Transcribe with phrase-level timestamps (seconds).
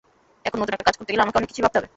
[0.47, 1.87] এখন নতুন একটা কাজ করতে গেলে আমাকে অনেক কিছুই ভাবতে হবে।